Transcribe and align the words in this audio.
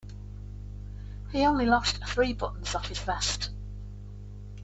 He 1.31 1.45
only 1.45 1.67
lost 1.67 2.03
three 2.07 2.33
buttons 2.33 2.73
off 2.73 2.87
his 2.87 2.97
vest. 2.97 3.51